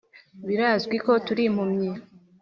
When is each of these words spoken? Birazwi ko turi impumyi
Birazwi 0.47 0.95
ko 1.05 1.11
turi 1.27 1.41
impumyi 1.49 1.91